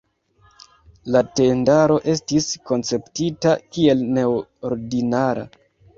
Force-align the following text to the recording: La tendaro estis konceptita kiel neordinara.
La 1.15 1.21
tendaro 1.39 1.99
estis 2.13 2.49
konceptita 2.71 3.53
kiel 3.77 4.03
neordinara. 4.19 5.47